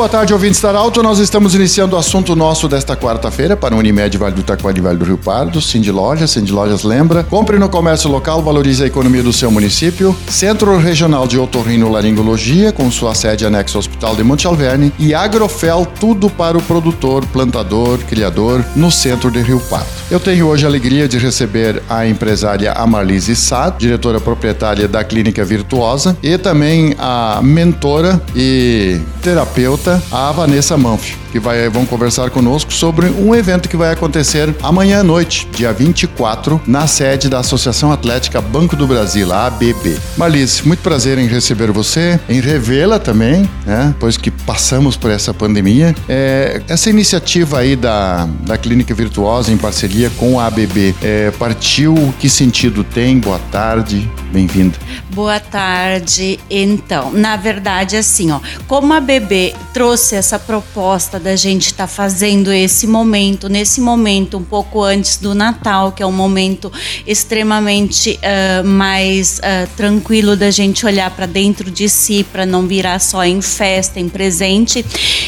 [0.00, 1.02] Boa tarde, ouvintes da Alto.
[1.02, 5.04] Nós estamos iniciando o assunto nosso desta quarta-feira para Unimed Vale do Taquari Vale do
[5.04, 7.22] Rio Pardo, Cindy Lojas, Cindy Lojas lembra.
[7.22, 10.16] Compre no comércio local, valorize a economia do seu município.
[10.26, 14.90] Centro Regional de Otorrino Laringologia, com sua sede anexa ao Hospital de Monte Alverne.
[14.98, 19.86] E Agrofel, tudo para o produtor, plantador, criador, no centro de Rio Pardo.
[20.10, 25.44] Eu tenho hoje a alegria de receber a empresária Amarlise Sad, diretora proprietária da Clínica
[25.44, 32.72] Virtuosa, e também a mentora e terapeuta a Vanessa Manfio, que vai, vão conversar conosco
[32.72, 37.92] sobre um evento que vai acontecer amanhã à noite, dia 24, na sede da Associação
[37.92, 39.98] Atlética Banco do Brasil, a ABB.
[40.16, 43.88] Marlise, muito prazer em receber você, em revê-la também, né?
[43.88, 45.94] Depois que passamos por essa pandemia.
[46.08, 52.12] É, essa iniciativa aí da, da Clínica Virtuosa em parceria com a ABB, é, partiu,
[52.18, 53.18] que sentido tem?
[53.18, 54.76] Boa tarde, bem-vinda.
[55.10, 56.40] Boa tarde.
[56.48, 61.86] Então, na verdade, assim, ó, como a ABB trouxe essa proposta da gente estar tá
[61.86, 66.72] fazendo esse momento, nesse momento um pouco antes do Natal, que é um momento
[67.06, 72.98] extremamente uh, mais uh, tranquilo da gente olhar para dentro de si, para não virar
[72.98, 74.84] só em festa, em presente.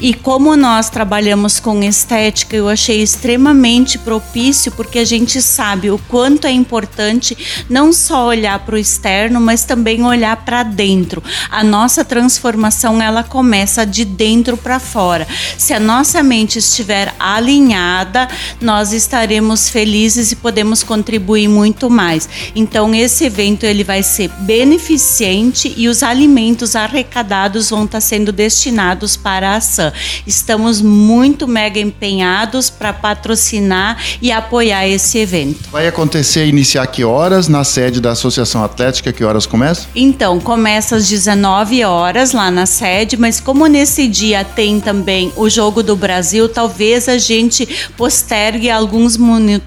[0.00, 5.98] E como nós trabalhamos com estética, eu achei extremamente propício, porque a gente sabe o
[6.08, 7.36] quanto é importante
[7.68, 11.22] não só olhar para o externo, mas também olhar para dentro.
[11.50, 15.26] A nossa transformação ela começa de dentro para fora.
[15.58, 18.28] Se a nossa mente estiver alinhada,
[18.60, 22.28] nós estaremos felizes e podemos contribuir muito mais.
[22.54, 29.16] Então esse evento ele vai ser beneficente e os alimentos arrecadados vão estar sendo destinados
[29.16, 29.92] para a ação.
[30.26, 35.70] Estamos muito mega empenhados para patrocinar e apoiar esse evento.
[35.72, 39.12] Vai acontecer iniciar que horas na sede da Associação Atlética?
[39.12, 39.88] Que horas começa?
[39.94, 45.32] Então, começa às 19 horas lá na sede, mas como nesse Nesse dia tem também
[45.36, 46.48] o Jogo do Brasil.
[46.48, 47.66] Talvez a gente
[47.96, 49.16] postergue alguns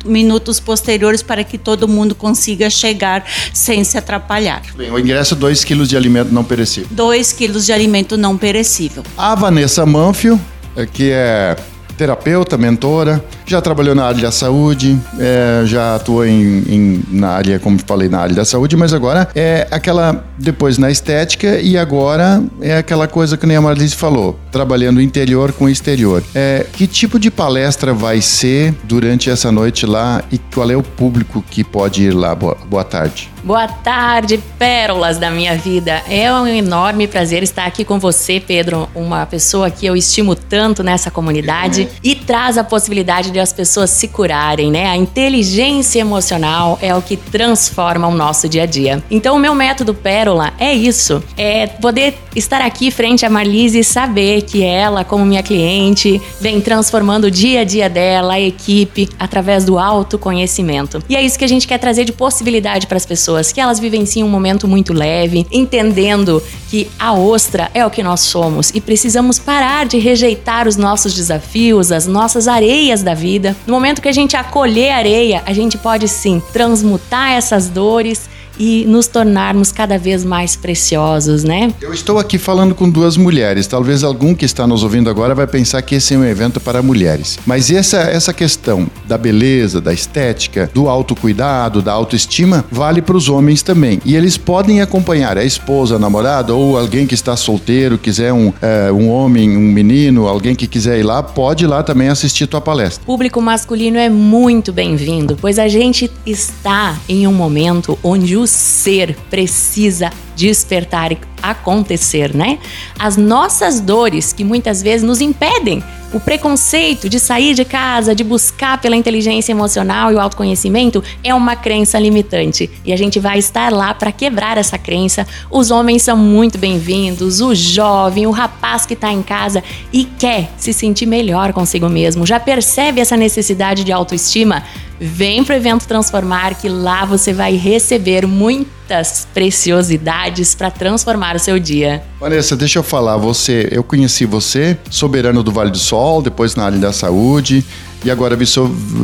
[0.06, 4.62] minutos posteriores para que todo mundo consiga chegar sem se atrapalhar.
[4.76, 6.90] Bem, o ingresso é 2 quilos de alimento não perecível.
[6.92, 9.04] 2 quilos de alimento não perecível.
[9.18, 10.40] A Vanessa Manfio,
[10.76, 11.56] eh, que é
[11.98, 17.58] terapeuta, mentora, já trabalhou na área da saúde, é, já atuou em, em, na área,
[17.60, 22.44] como falei, na área da saúde, mas agora é aquela, depois na estética e agora
[22.62, 26.22] é aquela coisa que nem a Marlise falou, trabalhando interior com exterior.
[26.36, 30.84] É, que tipo de palestra vai ser durante essa noite lá e qual é o
[30.84, 32.36] público que pode ir lá?
[32.36, 33.32] Boa, boa tarde.
[33.44, 36.02] Boa tarde, pérolas da minha vida.
[36.10, 40.84] É um enorme prazer estar aqui com você, Pedro, uma pessoa que eu estimo tanto
[40.84, 44.88] nessa comunidade e traz a possibilidade de as pessoas se curarem, né?
[44.88, 49.04] A inteligência emocional é o que transforma o nosso dia a dia.
[49.10, 53.84] Então, o meu método Pérola é isso: é poder estar aqui frente a Marlise e
[53.84, 59.10] saber que ela, como minha cliente, vem transformando o dia a dia dela, a equipe,
[59.20, 61.02] através do autoconhecimento.
[61.10, 63.80] E é isso que a gente quer trazer de possibilidade para as pessoas que elas
[63.80, 68.82] vivenciem um momento muito leve, entendendo que a ostra é o que nós somos e
[68.82, 73.27] precisamos parar de rejeitar os nossos desafios, as nossas areias da vida.
[73.66, 78.30] No momento que a gente acolher areia, a gente pode sim transmutar essas dores
[78.60, 81.74] e nos tornarmos cada vez mais preciosos, né?
[81.82, 83.68] Eu estou aqui falando com duas mulheres.
[83.68, 86.82] Talvez algum que está nos ouvindo agora vai pensar que esse é um evento para
[86.82, 87.38] mulheres.
[87.46, 93.30] Mas essa, essa questão da beleza, da estética, do autocuidado, da autoestima, vale para os
[93.30, 94.00] homens também.
[94.04, 98.52] E eles podem acompanhar a esposa, a namorada ou alguém que está solteiro, quiser um,
[98.62, 102.48] é, um homem, um menino, alguém que quiser ir lá, pode ir lá também assistir
[102.48, 103.04] tua palestra.
[103.04, 108.47] O público masculino é muito bem-vindo, pois a gente está em um momento onde o
[108.48, 112.60] ser precisa despertar e acontecer, né?
[112.98, 115.84] As nossas dores que muitas vezes nos impedem
[116.14, 121.34] o preconceito de sair de casa, de buscar pela inteligência emocional e o autoconhecimento é
[121.34, 122.70] uma crença limitante.
[122.86, 125.28] E a gente vai estar lá para quebrar essa crença.
[125.52, 129.62] Os homens são muito bem-vindos, o jovem, o rapaz que está em casa
[129.92, 134.64] e quer se sentir melhor consigo mesmo, já percebe essa necessidade de autoestima.
[135.00, 141.40] Vem para o evento Transformar, que lá você vai receber muitas preciosidades para transformar o
[141.40, 142.04] seu dia.
[142.20, 146.66] Vanessa, deixa eu falar, você, eu conheci você, soberano do Vale do Sol, depois na
[146.66, 147.64] área da saúde,
[148.04, 148.38] e agora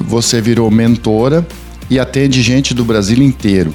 [0.07, 1.45] você virou mentora
[1.89, 3.73] e atende gente do Brasil inteiro.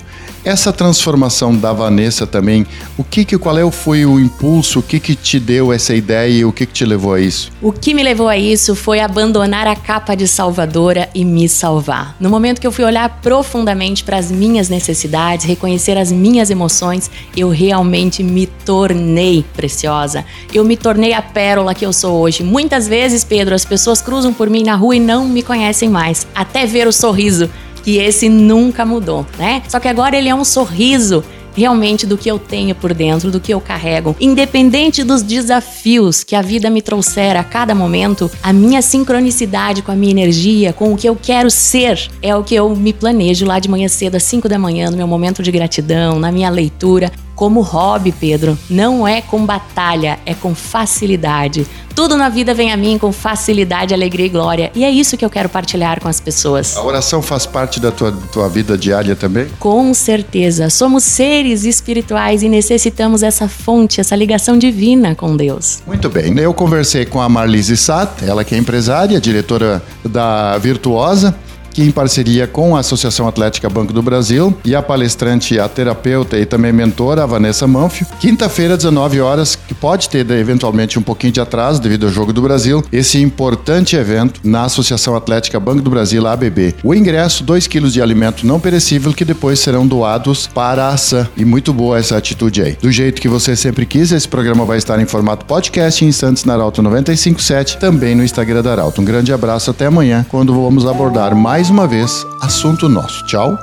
[0.48, 2.66] Essa transformação da Vanessa também,
[2.96, 6.38] o que que qual é, foi o impulso, o que que te deu essa ideia
[6.38, 7.52] e o que que te levou a isso?
[7.60, 12.16] O que me levou a isso foi abandonar a capa de salvadora e me salvar.
[12.18, 17.10] No momento que eu fui olhar profundamente para as minhas necessidades, reconhecer as minhas emoções,
[17.36, 20.24] eu realmente me tornei preciosa.
[20.54, 22.42] Eu me tornei a pérola que eu sou hoje.
[22.42, 26.26] Muitas vezes, Pedro, as pessoas cruzam por mim na rua e não me conhecem mais,
[26.34, 27.50] até ver o sorriso
[27.88, 29.62] que esse nunca mudou, né?
[29.67, 31.25] Só que agora ele é um sorriso
[31.55, 34.14] realmente do que eu tenho por dentro, do que eu carrego.
[34.20, 39.90] Independente dos desafios que a vida me trouxer a cada momento, a minha sincronicidade com
[39.90, 43.46] a minha energia, com o que eu quero ser, é o que eu me planejo
[43.46, 46.50] lá de manhã cedo, às 5 da manhã, no meu momento de gratidão, na minha
[46.50, 48.58] leitura como hobby, Pedro.
[48.69, 51.64] Não é com batalha, é com facilidade.
[51.98, 54.70] Tudo na vida vem a mim com facilidade, alegria e glória.
[54.72, 56.76] E é isso que eu quero partilhar com as pessoas.
[56.76, 59.48] A oração faz parte da tua, tua vida diária também?
[59.58, 60.70] Com certeza.
[60.70, 65.82] Somos seres espirituais e necessitamos essa fonte, essa ligação divina com Deus.
[65.84, 66.38] Muito bem.
[66.38, 71.34] Eu conversei com a Marlise Satt, ela que é empresária, diretora da Virtuosa
[71.78, 76.36] que em parceria com a Associação Atlética Banco do Brasil e a palestrante, a terapeuta
[76.36, 78.04] e também mentora, a Vanessa Manfio.
[78.19, 82.42] Quinta-feira, 19 horas, que pode ter eventualmente um pouquinho de atraso devido ao Jogo do
[82.42, 86.75] Brasil, esse importante evento na Associação Atlética Banco do Brasil, ABB.
[86.82, 91.28] O ingresso, 2 quilos de alimento não perecível que depois serão doados para a ação.
[91.36, 92.76] E muito boa essa atitude aí.
[92.82, 96.44] Do jeito que você sempre quis, esse programa vai estar em formato podcast em instantes
[96.44, 99.00] na Arauto 957, também no Instagram da Arauto.
[99.00, 103.22] Um grande abraço, até amanhã, quando vamos abordar mais mais uma vez, assunto nosso.
[103.24, 103.58] Tchau.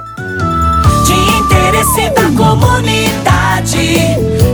[1.06, 4.00] De interesse da comunidade,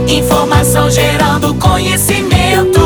[0.08, 2.80] informação gerando conhecimento.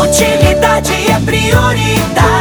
[0.00, 2.33] Utilidade é prioridade.